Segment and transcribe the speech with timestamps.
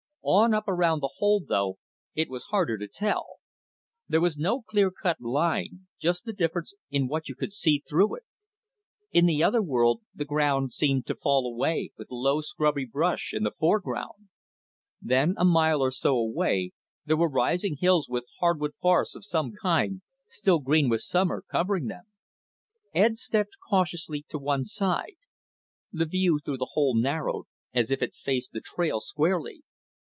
[0.23, 1.79] On up around the hole, though,
[2.13, 3.37] it was harder to tell.
[4.07, 8.17] There was no clear cut line, just the difference in what you could see through
[8.17, 8.23] it.
[9.11, 13.41] In the other world, the ground seemed to fall away, with low scrubby brush in
[13.41, 14.29] the foreground.
[15.01, 16.73] Then, a mile or so away,
[17.03, 21.87] there were rising hills with hardwood forests of some kind, still green with summer, covering
[21.87, 22.03] them.
[22.93, 25.17] Ed stepped cautiously to one side.
[25.91, 29.63] The view through the hole narrowed, as if it faced the trail squarely.